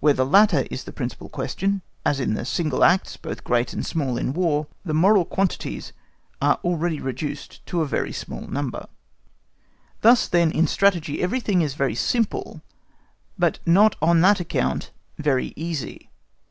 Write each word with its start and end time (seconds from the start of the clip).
Where 0.00 0.12
the 0.12 0.26
latter 0.26 0.66
is 0.70 0.84
the 0.84 0.92
principal 0.92 1.30
question, 1.30 1.80
as 2.04 2.20
in 2.20 2.34
the 2.34 2.44
single 2.44 2.84
acts 2.84 3.16
both 3.16 3.42
great 3.42 3.72
and 3.72 3.86
small 3.86 4.18
in 4.18 4.34
War, 4.34 4.66
the 4.84 4.92
moral 4.92 5.24
quantities 5.24 5.94
are 6.42 6.60
already 6.62 7.00
reduced 7.00 7.64
to 7.68 7.80
a 7.80 7.86
very 7.86 8.12
small 8.12 8.42
number. 8.46 8.86
Thus, 10.02 10.28
then, 10.28 10.50
in 10.52 10.66
Strategy 10.66 11.22
everything 11.22 11.62
is 11.62 11.72
very 11.72 11.94
simple, 11.94 12.60
but 13.38 13.60
not 13.64 13.96
on 14.02 14.20
that 14.20 14.40
account 14.40 14.90
very 15.16 15.54
easy. 15.56 16.10